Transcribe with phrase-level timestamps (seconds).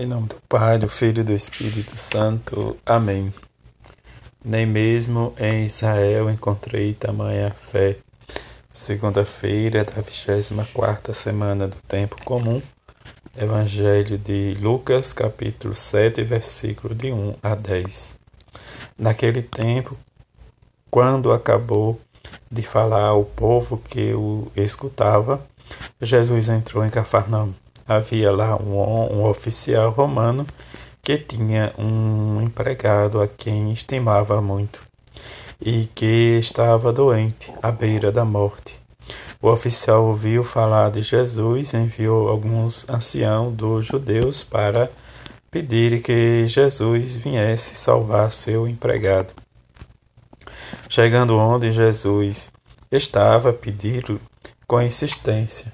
[0.00, 2.76] Em nome do Pai, do Filho e do Espírito Santo.
[2.86, 3.34] Amém.
[4.44, 7.96] Nem mesmo em Israel encontrei tamanha fé.
[8.70, 12.62] Segunda-feira da 24 semana do Tempo Comum.
[13.36, 18.16] Evangelho de Lucas, capítulo 7, versículo de 1 a 10.
[18.96, 19.96] Naquele tempo,
[20.88, 22.00] quando acabou
[22.48, 25.44] de falar ao povo que o escutava,
[26.00, 27.52] Jesus entrou em Cafarnaum
[27.88, 28.76] havia lá um,
[29.18, 30.46] um oficial romano
[31.02, 34.82] que tinha um empregado a quem estimava muito
[35.60, 38.78] e que estava doente, à beira da morte.
[39.40, 44.90] O oficial ouviu falar de Jesus e enviou alguns anciãos dos judeus para
[45.50, 49.32] pedir que Jesus viesse salvar seu empregado.
[50.88, 52.50] Chegando onde Jesus
[52.92, 54.18] estava, pediram
[54.66, 55.72] com insistência: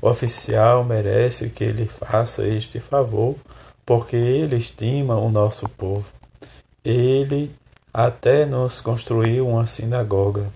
[0.00, 3.34] o oficial merece que ele faça este favor,
[3.84, 6.12] porque ele estima o nosso povo.
[6.84, 7.50] Ele
[7.92, 10.46] até nos construiu uma sinagoga.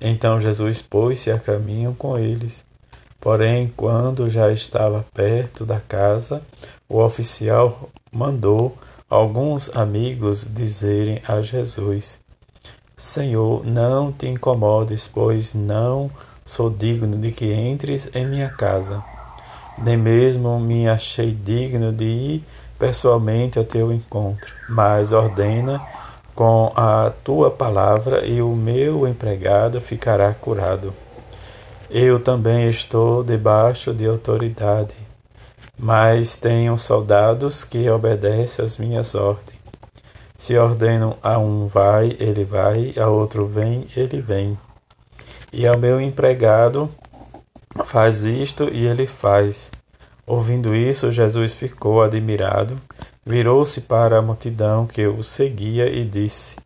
[0.00, 2.64] Então Jesus pôs-se a caminho com eles.
[3.20, 6.40] Porém, quando já estava perto da casa,
[6.88, 8.78] o oficial mandou
[9.10, 12.20] alguns amigos dizerem a Jesus:
[12.96, 16.10] Senhor, não te incomodes, pois não
[16.48, 19.04] sou digno de que entres em minha casa.
[19.76, 22.44] Nem mesmo me achei digno de ir
[22.78, 25.78] pessoalmente ao teu encontro, mas ordena
[26.34, 30.94] com a tua palavra e o meu empregado ficará curado.
[31.90, 34.94] Eu também estou debaixo de autoridade,
[35.78, 39.58] mas tenho soldados que obedecem às minhas ordens.
[40.38, 44.56] Se ordeno a um vai, ele vai, a outro vem, ele vem
[45.52, 46.90] e ao meu empregado
[47.84, 49.70] faz isto e ele faz.
[50.26, 52.78] Ouvindo isso, Jesus ficou admirado,
[53.24, 56.56] virou-se para a multidão que o seguia e disse: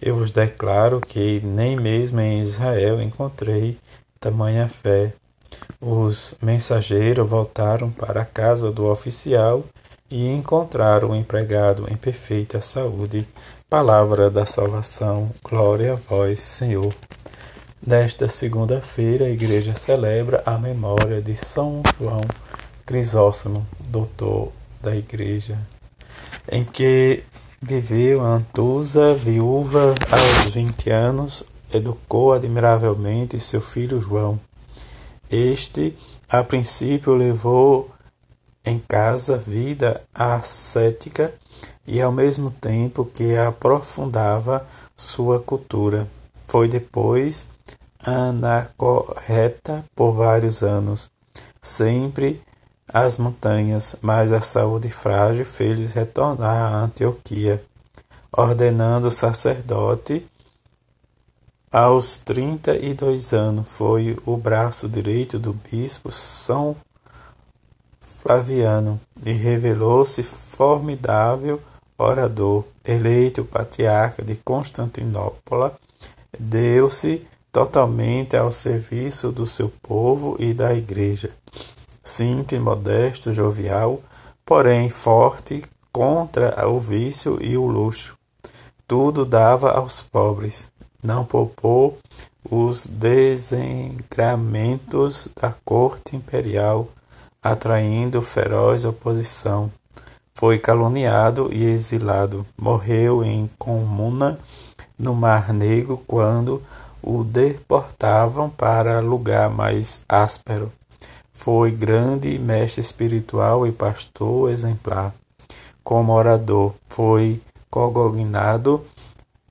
[0.00, 3.78] Eu vos declaro que nem mesmo em Israel encontrei
[4.20, 5.12] tamanha fé.
[5.80, 9.64] Os mensageiros voltaram para a casa do oficial
[10.10, 13.26] e encontraram o empregado em perfeita saúde.
[13.68, 15.30] Palavra da salvação.
[15.42, 16.94] Glória a vós, Senhor.
[17.86, 22.22] Nesta segunda-feira, a igreja celebra a memória de São João
[22.84, 24.52] Crisóstomo, doutor
[24.82, 25.56] da igreja,
[26.50, 27.22] em que
[27.62, 34.40] viveu Antusa, viúva aos 20 anos, educou admiravelmente seu filho João.
[35.30, 35.96] Este,
[36.28, 37.90] a princípio, levou
[38.66, 41.32] em casa vida ascética
[41.86, 44.66] e, ao mesmo tempo que aprofundava
[44.96, 46.08] sua cultura.
[46.46, 47.46] Foi depois
[48.04, 51.10] anacorreta por vários anos,
[51.60, 52.42] sempre
[52.92, 57.62] às montanhas, mas a saúde frágil fez retornar a Antioquia,
[58.32, 60.26] ordenando sacerdote
[61.70, 63.68] aos trinta e dois anos.
[63.68, 66.76] Foi o braço direito do bispo São
[68.00, 71.60] Flaviano e revelou-se formidável
[71.98, 75.76] orador, eleito patriarca de Constantinopla,
[76.38, 81.30] deu-se totalmente ao serviço do seu povo e da Igreja.
[82.02, 84.00] Simples, modesto, jovial,
[84.44, 88.16] porém forte contra o vício e o luxo.
[88.86, 90.70] Tudo dava aos pobres.
[91.02, 91.98] Não poupou
[92.50, 96.88] os desengramentos da corte imperial,
[97.42, 99.72] atraindo feroz oposição.
[100.34, 102.46] Foi caluniado e exilado.
[102.56, 104.38] Morreu em comuna
[104.98, 106.62] no Mar Negro quando
[107.02, 110.72] o deportavam para lugar mais áspero.
[111.32, 115.14] Foi grande mestre espiritual e pastor exemplar.
[115.84, 118.84] Como orador, foi cogognado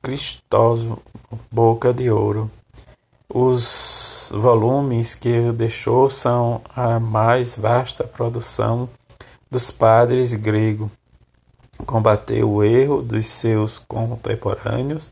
[0.01, 0.99] Cristóvão
[1.51, 2.51] Boca de Ouro.
[3.33, 8.89] Os volumes que deixou são a mais vasta produção
[9.49, 10.89] dos padres gregos.
[11.85, 15.11] Combateu o erro dos seus contemporâneos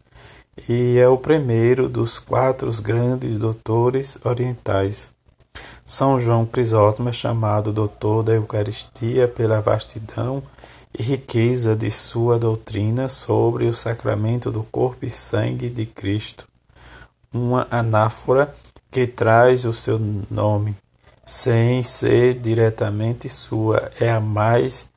[0.70, 5.14] e é o primeiro dos quatro grandes doutores orientais.
[5.86, 10.42] São João Crisóstomo é chamado doutor da Eucaristia pela vastidão
[10.98, 16.48] e riqueza de sua doutrina sobre o sacramento do corpo e sangue de Cristo.
[17.34, 18.56] Uma anáfora
[18.90, 20.00] que traz o seu
[20.32, 20.76] nome,
[21.26, 24.90] sem ser diretamente sua, é a mais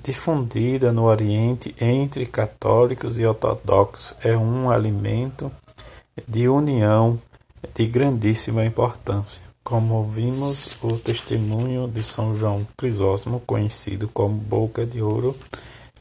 [0.00, 5.50] difundida no Oriente entre católicos e ortodoxos, é um alimento
[6.26, 7.20] de união
[7.74, 9.42] de grandíssima importância.
[9.62, 15.34] como ouvimos o testemunho de São João Crisóstomo, conhecido como Boca de Ouro,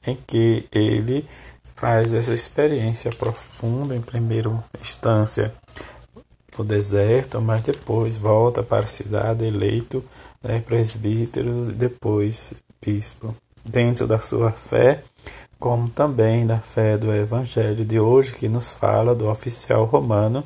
[0.06, 1.26] em que ele
[1.74, 4.52] faz essa experiência profunda em primeira
[4.82, 5.54] instância
[6.58, 10.04] no deserto, mas depois volta para a cidade eleito
[10.44, 13.34] né, presbítero e depois bispo.
[13.64, 15.04] Dentro da sua fé,
[15.60, 20.44] como também da fé do Evangelho de hoje, que nos fala do oficial romano,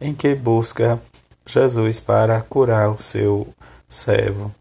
[0.00, 1.00] em que busca
[1.46, 3.46] Jesus para curar o seu
[3.88, 4.52] servo.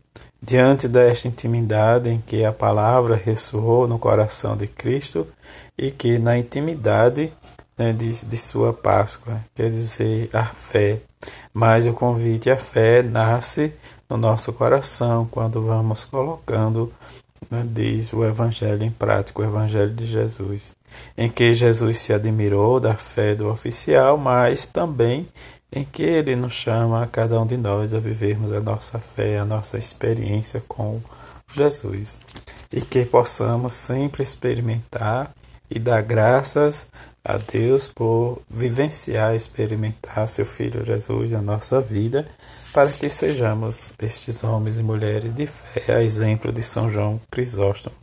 [0.41, 5.25] Diante desta intimidade em que a palavra ressoou no coração de Cristo
[5.77, 7.31] e que na intimidade
[7.77, 10.99] né, de, de sua Páscoa, quer dizer, a fé.
[11.53, 13.73] Mas o convite à fé nasce
[14.09, 16.91] no nosso coração quando vamos colocando,
[17.49, 20.75] né, diz o Evangelho em prática, o Evangelho de Jesus,
[21.17, 25.27] em que Jesus se admirou da fé do oficial, mas também
[25.71, 29.39] em que ele nos chama a cada um de nós a vivermos a nossa fé,
[29.39, 31.01] a nossa experiência com
[31.53, 32.19] Jesus.
[32.71, 35.33] E que possamos sempre experimentar
[35.69, 36.87] e dar graças
[37.25, 42.27] a Deus por vivenciar, experimentar seu Filho Jesus na nossa vida,
[42.73, 47.95] para que sejamos estes homens e mulheres de fé, a exemplo de São João Crisóstomo.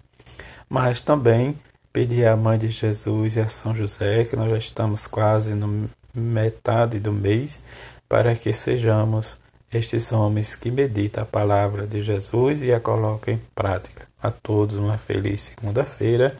[0.69, 1.59] Mas também
[1.93, 5.91] pedir à Mãe de Jesus e a São José, que nós já estamos quase no
[6.15, 7.63] metade do mês,
[8.09, 9.41] para que sejamos
[9.73, 14.07] estes homens que meditam a palavra de Jesus e a colocam em prática.
[14.23, 16.37] A todos uma feliz segunda-feira.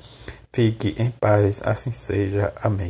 [0.53, 2.53] Fique em paz, assim seja.
[2.63, 2.89] Amém.